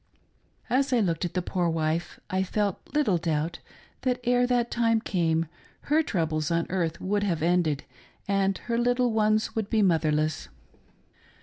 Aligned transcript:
As 0.67 0.91
I 0.91 0.99
looked 0.99 1.25
at 1.25 1.35
the 1.35 1.43
poor 1.43 1.69
wife, 1.69 2.19
I 2.31 2.41
felt 2.41 2.79
little 2.91 3.19
doubt, 3.19 3.59
that 4.01 4.19
ere 4.23 4.47
that 4.47 4.71
time 4.71 4.99
came, 4.99 5.45
her 5.81 6.01
troubles 6.01 6.49
on 6.49 6.65
earth 6.71 6.99
would 6.99 7.21
have 7.21 7.43
ended 7.43 7.83
and 8.27 8.57
her 8.65 8.79
little 8.79 9.11
ones 9.13 9.55
would 9.55 9.69
be 9.69 9.83
motherless. 9.83 10.49